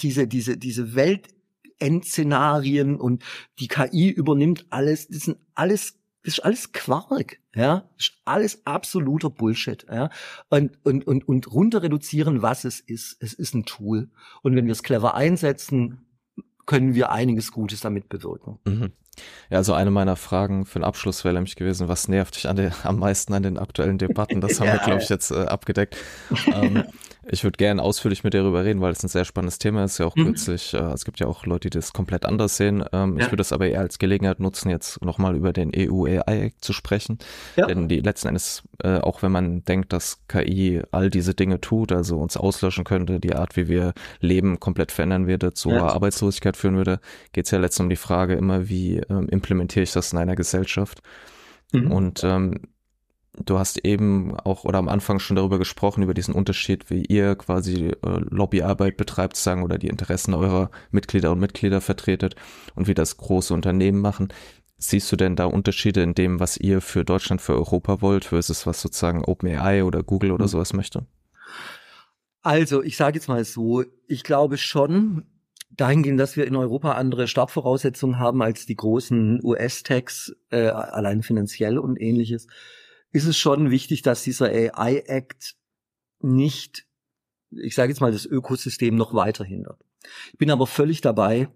[0.00, 3.22] diese, diese, diese Weltendszenarien und
[3.58, 8.66] die KI übernimmt alles, das sind alles das ist alles Quark, ja, das ist alles
[8.66, 10.08] absoluter Bullshit, ja,
[10.48, 13.18] und, und, und, und runter reduzieren, was es ist.
[13.20, 14.08] Es ist ein Tool.
[14.42, 16.06] Und wenn wir es clever einsetzen,
[16.64, 18.58] können wir einiges Gutes damit bewirken.
[18.64, 18.92] Mhm.
[19.50, 22.56] Ja, also eine meiner Fragen für den Abschluss wäre nämlich gewesen, was nervt dich an
[22.56, 24.40] der, am meisten an den aktuellen Debatten?
[24.40, 24.74] Das haben ja.
[24.74, 25.96] wir, glaube ich, jetzt äh, abgedeckt.
[26.52, 26.84] ähm,
[27.28, 29.98] ich würde gerne ausführlich mit dir darüber reden, weil es ein sehr spannendes Thema ist.
[29.98, 30.26] Ja auch mhm.
[30.26, 32.84] kürzlich, äh, es gibt ja auch Leute, die das komplett anders sehen.
[32.92, 33.24] Ähm, ja.
[33.24, 36.64] Ich würde das aber eher als Gelegenheit nutzen, jetzt nochmal über den EU AI Act
[36.64, 37.18] zu sprechen.
[37.56, 37.66] Ja.
[37.66, 41.92] Denn die letzten Endes, äh, auch wenn man denkt, dass KI all diese Dinge tut,
[41.92, 45.86] also uns auslöschen könnte, die Art, wie wir leben, komplett verändern würde, zu ja.
[45.86, 47.00] Arbeitslosigkeit führen würde,
[47.32, 50.36] geht es ja letztendlich um die Frage immer, wie ähm, implementiere ich das in einer
[50.36, 51.02] Gesellschaft?
[51.72, 51.90] Mhm.
[51.90, 52.60] Und ähm,
[53.44, 57.34] du hast eben auch oder am Anfang schon darüber gesprochen, über diesen Unterschied, wie ihr
[57.34, 62.36] quasi äh, Lobbyarbeit betreibt, sagen, oder die Interessen eurer Mitglieder und Mitglieder vertretet
[62.74, 64.28] und wie das große Unternehmen machen.
[64.76, 68.66] Siehst du denn da Unterschiede in dem, was ihr für Deutschland, für Europa wollt, versus
[68.66, 70.48] was sozusagen OpenAI oder Google oder mhm.
[70.48, 71.06] sowas möchte?
[72.42, 75.24] Also, ich sage jetzt mal so, ich glaube schon,
[75.70, 81.78] dahingehend, dass wir in Europa andere Startvoraussetzungen haben als die großen US-Techs, äh, allein finanziell
[81.78, 82.46] und ähnliches
[83.14, 85.54] ist es schon wichtig, dass dieser AI-Act
[86.20, 86.84] nicht,
[87.50, 89.80] ich sage jetzt mal, das Ökosystem noch weiter hindert.
[90.32, 91.48] Ich bin aber völlig dabei,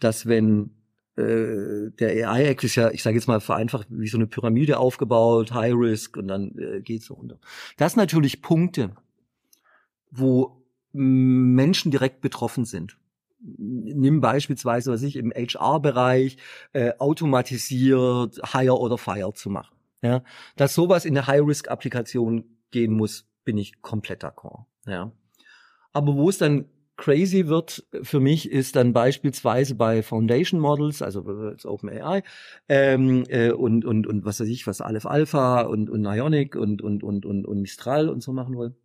[0.00, 0.70] dass wenn
[1.16, 5.52] äh, der AI-Act ist ja, ich sage jetzt mal vereinfacht, wie so eine Pyramide aufgebaut,
[5.52, 7.38] High Risk und dann äh, geht's so runter.
[7.76, 8.96] Das natürlich Punkte,
[10.10, 12.98] wo Menschen direkt betroffen sind.
[13.38, 16.38] Nimm beispielsweise, was ich im HR-Bereich
[16.72, 19.73] äh, automatisiert Hire oder Fire zu machen.
[20.04, 20.22] Ja,
[20.56, 24.66] dass sowas in eine High-Risk-Applikation gehen muss, bin ich komplett d'accord.
[24.86, 25.12] Ja.
[25.94, 26.66] Aber wo es dann
[26.98, 31.24] crazy wird für mich, ist dann beispielsweise bei Foundation Models, also
[31.64, 32.22] OpenAI,
[32.68, 36.82] ähm, äh, und, und, und was weiß ich, was Aleph Alpha und, und Ionic und,
[36.82, 38.76] und, und, und, und Mistral und so machen wollen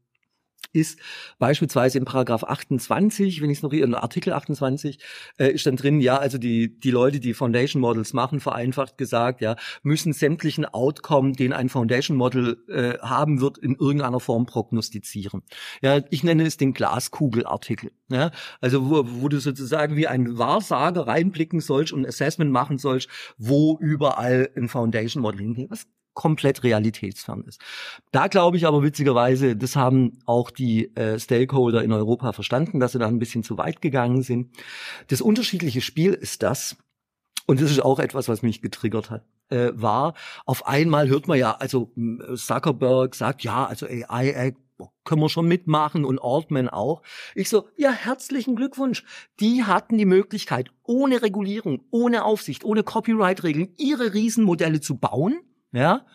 [0.71, 0.99] ist
[1.39, 4.99] beispielsweise in Paragraph 28, wenn ich es noch in Artikel 28
[5.37, 9.41] äh, ist dann drin, ja, also die die Leute, die Foundation Models machen, vereinfacht gesagt,
[9.41, 15.41] ja, müssen sämtlichen Outcome, den ein Foundation Model äh, haben wird, in irgendeiner Form prognostizieren.
[15.81, 17.91] Ja, ich nenne es den Glaskugelartikel.
[18.09, 23.09] Ja, also wo, wo du sozusagen wie ein Wahrsager reinblicken sollst und Assessment machen sollst,
[23.37, 25.71] wo überall ein Foundation Model hingeht.
[25.71, 25.87] Was
[26.19, 27.61] komplett realitätsfern ist.
[28.11, 32.91] Da glaube ich aber witzigerweise, das haben auch die äh, Stakeholder in Europa verstanden, dass
[32.91, 34.49] sie da ein bisschen zu weit gegangen sind.
[35.07, 36.75] Das unterschiedliche Spiel ist das,
[37.47, 40.13] und das ist auch etwas, was mich getriggert hat, äh, war,
[40.45, 41.93] auf einmal hört man ja, also
[42.35, 44.57] Zuckerberg sagt, ja, also AI Act,
[45.05, 47.01] können wir schon mitmachen und Altman auch.
[47.33, 49.05] Ich so, ja, herzlichen Glückwunsch.
[49.39, 55.39] Die hatten die Möglichkeit, ohne Regulierung, ohne Aufsicht, ohne Copyright-Regeln, ihre Riesenmodelle zu bauen
[55.71, 56.05] ja.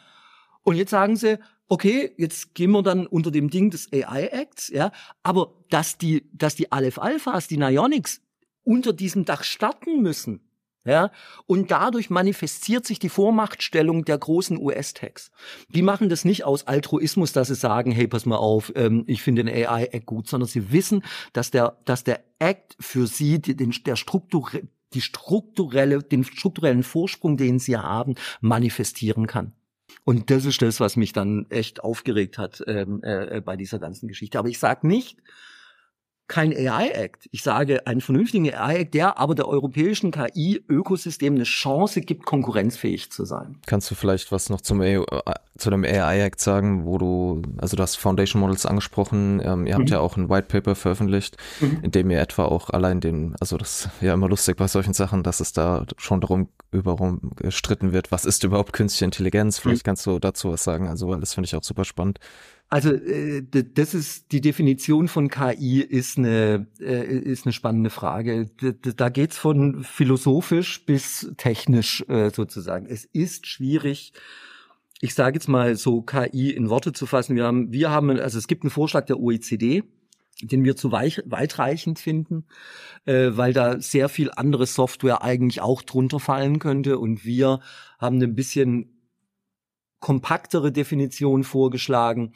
[0.63, 1.39] Und jetzt sagen sie,
[1.69, 4.93] okay, jetzt gehen wir dann unter dem Ding des AI Acts, ja.
[5.23, 8.21] Aber dass die, dass die Aleph Alphas, die Nionics
[8.63, 10.41] unter diesem Dach starten müssen,
[10.87, 11.11] ja,
[11.47, 15.31] und dadurch manifestiert sich die Vormachtstellung der großen US-Techs.
[15.71, 19.23] Die machen das nicht aus Altruismus, dass sie sagen, hey, pass mal auf, ähm, ich
[19.23, 23.75] finde den AI-Act gut, sondern sie wissen, dass der, dass der Act für sie den,
[23.87, 24.51] der Struktur,
[24.95, 29.53] die strukturelle, den strukturellen Vorsprung, den sie haben, manifestieren kann.
[30.05, 34.09] Und das ist das, was mich dann echt aufgeregt hat ähm, äh, bei dieser ganzen
[34.09, 34.39] Geschichte.
[34.39, 35.19] Aber ich sage nicht,
[36.27, 37.29] kein AI-Act.
[37.33, 43.25] Ich sage einen vernünftigen AI-Act, der aber der europäischen KI-Ökosystem eine Chance gibt, konkurrenzfähig zu
[43.25, 43.59] sein.
[43.67, 47.77] Kannst du vielleicht was noch zum AI, äh, zu dem AI-Act sagen, wo du, also
[47.77, 49.93] du hast Foundation Models angesprochen, ähm, ihr habt mhm.
[49.93, 51.81] ja auch ein White Paper veröffentlicht, mhm.
[51.83, 54.95] in dem ihr etwa auch allein den, also das ist ja immer lustig bei solchen
[54.95, 59.59] Sachen, dass es da schon darum überum gestritten wird, was ist überhaupt künstliche Intelligenz?
[59.59, 59.89] Vielleicht mhm.
[59.89, 62.19] kannst du dazu was sagen, also weil das finde ich auch super spannend.
[62.75, 68.51] Also äh, das ist die Definition von KI ist eine äh, ist eine spannende Frage.
[68.97, 72.87] Da geht's von philosophisch bis technisch äh, sozusagen.
[72.87, 74.13] Es ist schwierig.
[75.01, 77.37] Ich sage jetzt mal so KI in Worte zu fassen.
[77.37, 79.85] Wir haben wir haben also es gibt einen Vorschlag der OECD,
[80.43, 82.45] den wir zu weitreichend finden,
[83.05, 87.61] weil da sehr viel andere Software eigentlich auch drunter fallen könnte und wir
[88.01, 88.94] haben ein bisschen
[90.05, 92.35] kompaktere Definition vorgeschlagen,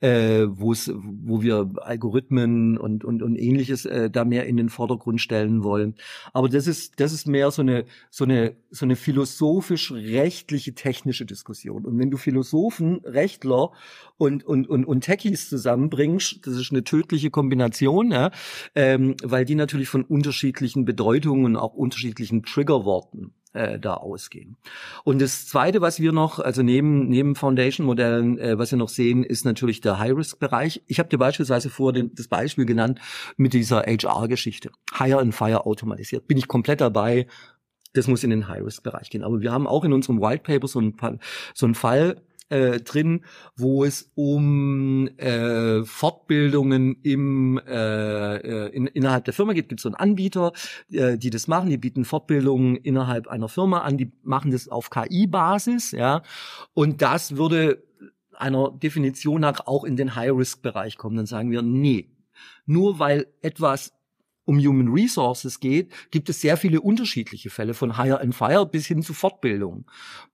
[0.00, 4.68] äh, wo es, wo wir Algorithmen und und und ähnliches äh, da mehr in den
[4.68, 5.94] Vordergrund stellen wollen.
[6.34, 11.86] Aber das ist das ist mehr so eine so eine so eine philosophisch-rechtliche technische Diskussion.
[11.86, 13.70] Und wenn du Philosophen, Rechtler
[14.18, 18.30] und und und und Techies zusammenbringst, das ist eine tödliche Kombination, ja,
[18.74, 24.56] ähm, weil die natürlich von unterschiedlichen Bedeutungen und auch unterschiedlichen Triggerworten äh, da ausgehen.
[25.04, 29.24] Und das Zweite, was wir noch, also neben, neben Foundation-Modellen, äh, was wir noch sehen,
[29.24, 30.82] ist natürlich der High-Risk-Bereich.
[30.86, 33.00] Ich habe dir beispielsweise vor den, das Beispiel genannt
[33.36, 34.70] mit dieser HR-Geschichte.
[34.96, 36.28] Hire and Fire automatisiert.
[36.28, 37.26] Bin ich komplett dabei.
[37.94, 39.24] Das muss in den High-Risk-Bereich gehen.
[39.24, 40.94] Aber wir haben auch in unserem White Paper so einen
[41.54, 43.24] so einen Fall äh, drin,
[43.56, 49.68] wo es um äh, Fortbildungen im äh, äh, in, innerhalb der Firma geht.
[49.68, 50.52] Gibt so einen Anbieter,
[50.90, 51.70] äh, die das machen.
[51.70, 53.96] Die bieten Fortbildungen innerhalb einer Firma an.
[53.96, 56.22] Die machen das auf KI-Basis, ja.
[56.74, 57.82] Und das würde
[58.32, 61.16] einer Definition nach auch in den High-Risk-Bereich kommen.
[61.16, 62.10] Dann sagen wir, nee,
[62.66, 63.95] nur weil etwas
[64.46, 68.86] um Human Resources geht, gibt es sehr viele unterschiedliche Fälle von Hire and Fire bis
[68.86, 69.84] hin zu Fortbildung.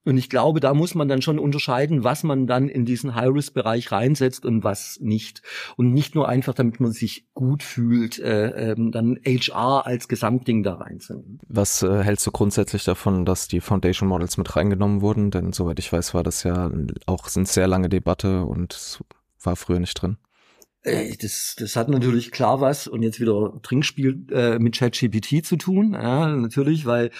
[0.04, 3.90] Und ich glaube, da muss man dann schon unterscheiden, was man dann in diesen High-Risk-Bereich
[3.90, 5.42] reinsetzt und was nicht.
[5.76, 10.62] Und nicht nur einfach, damit man sich gut fühlt, äh, ähm, dann HR als Gesamtding
[10.62, 11.38] da reinzunehmen.
[11.48, 15.30] Was äh, hältst du grundsätzlich davon, dass die Foundation Models mit reingenommen wurden?
[15.30, 16.70] Denn soweit ich weiß, war das ja
[17.06, 19.00] auch eine sehr lange Debatte und
[19.40, 20.18] war früher nicht drin.
[20.84, 25.92] Das, das hat natürlich klar was und jetzt wieder Trinkspiel äh, mit ChatGPT zu tun,
[25.92, 27.10] ja, natürlich, weil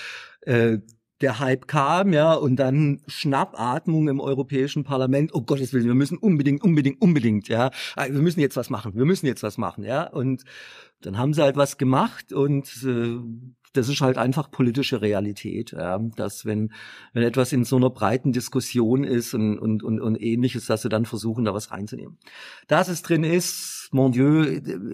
[0.41, 0.79] äh,
[1.23, 5.33] der Hype kam, ja, und dann Schnappatmung im Europäischen Parlament.
[5.33, 7.71] Oh Gottes Willen, wir müssen unbedingt, unbedingt, unbedingt, ja.
[7.95, 8.95] Ah, wir müssen jetzt was machen.
[8.97, 10.09] Wir müssen jetzt was machen, ja.
[10.09, 10.43] Und
[11.01, 13.19] dann haben sie halt was gemacht und äh,
[13.73, 16.73] das ist halt einfach politische Realität, ja, dass wenn,
[17.13, 20.89] wenn etwas in so einer breiten Diskussion ist und, und, und, und ähnliches, dass sie
[20.89, 22.19] dann versuchen, da was reinzunehmen.
[22.69, 24.43] Dass es drin ist, mon Dieu,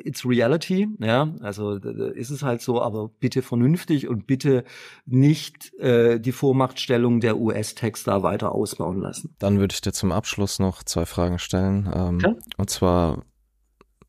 [0.04, 4.64] it's reality, ja, also ist es halt so, aber bitte vernünftig und bitte
[5.06, 9.34] nicht äh, die Vormachtstellung der US-Text da weiter ausbauen lassen.
[9.38, 11.90] Dann würde ich dir zum Abschluss noch zwei Fragen stellen.
[11.92, 12.34] Ähm, ja?
[12.56, 13.24] Und zwar,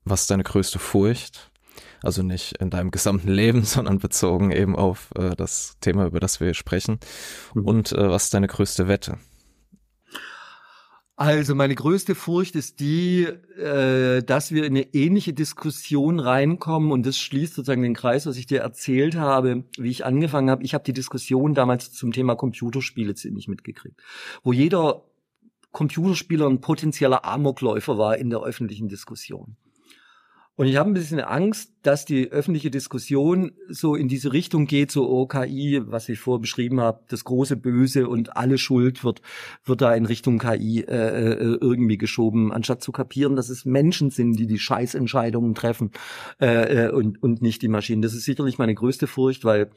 [0.06, 1.52] was ist deine größte Furcht?
[2.02, 6.40] Also nicht in deinem gesamten Leben, sondern bezogen eben auf äh, das Thema, über das
[6.40, 7.00] wir hier sprechen.
[7.54, 7.66] Mhm.
[7.66, 9.18] Und äh, was ist deine größte Wette?
[11.20, 17.06] Also meine größte Furcht ist die, äh, dass wir in eine ähnliche Diskussion reinkommen und
[17.06, 20.64] das schließt sozusagen den Kreis, was ich dir erzählt habe, wie ich angefangen habe.
[20.64, 24.02] Ich habe die Diskussion damals zum Thema Computerspiele ziemlich mitgekriegt,
[24.44, 25.04] wo jeder
[25.74, 29.58] Computerspieler ein potenzieller Amokläufer war in der öffentlichen Diskussion.
[30.60, 34.92] Und ich habe ein bisschen Angst, dass die öffentliche Diskussion so in diese Richtung geht,
[34.92, 39.22] so OKI, was ich vorher beschrieben habe, das große Böse und alle Schuld wird,
[39.64, 44.10] wird da in Richtung KI äh, äh, irgendwie geschoben, anstatt zu kapieren, dass es Menschen
[44.10, 45.92] sind, die die Scheißentscheidungen treffen
[46.42, 48.02] äh, äh, und, und nicht die Maschinen.
[48.02, 49.72] Das ist sicherlich meine größte Furcht, weil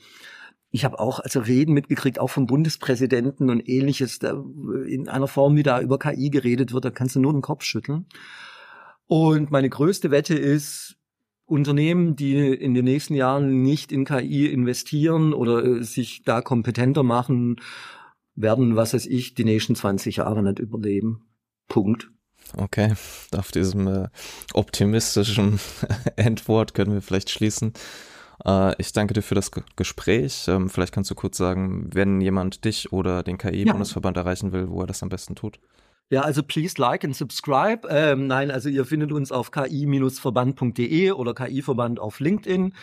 [0.73, 4.33] ich habe auch also Reden mitgekriegt, auch vom Bundespräsidenten und ähnliches, da
[4.85, 7.63] in einer Form, wie da über KI geredet wird, da kannst du nur den Kopf
[7.63, 8.07] schütteln.
[9.13, 10.97] Und meine größte Wette ist,
[11.45, 17.03] Unternehmen, die in den nächsten Jahren nicht in KI investieren oder äh, sich da kompetenter
[17.03, 17.57] machen,
[18.37, 21.27] werden, was weiß ich, die nächsten 20 Jahre nicht überleben.
[21.69, 22.09] Punkt.
[22.57, 22.95] Okay,
[23.37, 24.09] auf diesem äh,
[24.55, 25.61] optimistischen
[26.17, 27.75] Endwort können wir vielleicht schließen.
[28.47, 30.47] Äh, ich danke dir für das G Gespräch.
[30.49, 34.23] Ähm, vielleicht kannst du kurz sagen, wenn jemand dich oder den KI-Bundesverband ja.
[34.23, 35.59] erreichen will, wo er das am besten tut.
[36.13, 37.89] Ja, also please like and subscribe.
[37.89, 42.75] Ähm, nein, also ihr findet uns auf ki-verband.de oder ki-verband auf LinkedIn.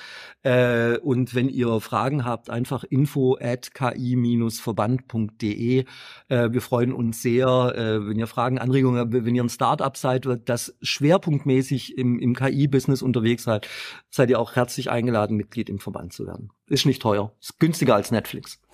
[0.42, 5.86] Äh, und wenn ihr Fragen habt, einfach info at ki-verband.de.
[6.28, 9.96] Äh, wir freuen uns sehr, äh, wenn ihr Fragen, Anregungen habt, wenn ihr ein Startup
[9.96, 13.68] seid, das schwerpunktmäßig im, im KI-Business unterwegs seid,
[14.10, 16.50] seid ihr auch herzlich eingeladen, Mitglied im Verband zu werden.
[16.66, 18.60] Ist nicht teuer, ist günstiger als Netflix.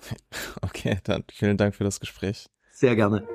[0.62, 2.46] Okay, dann vielen Dank für das Gespräch.
[2.70, 3.26] Sehr gerne.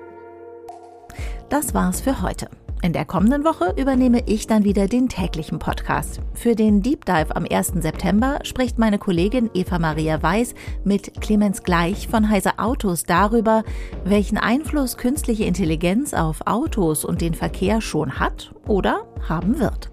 [1.52, 2.48] Das war's für heute.
[2.82, 6.22] In der kommenden Woche übernehme ich dann wieder den täglichen Podcast.
[6.34, 7.74] Für den Deep Dive am 1.
[7.76, 13.66] September spricht meine Kollegin Eva Maria Weiß mit Clemens Gleich von Heise Autos darüber,
[14.06, 19.92] welchen Einfluss künstliche Intelligenz auf Autos und den Verkehr schon hat oder haben wird.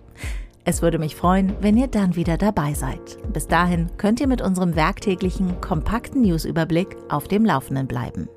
[0.64, 3.18] Es würde mich freuen, wenn ihr dann wieder dabei seid.
[3.32, 8.28] Bis dahin könnt ihr mit unserem werktäglichen, kompakten Newsüberblick auf dem Laufenden bleiben.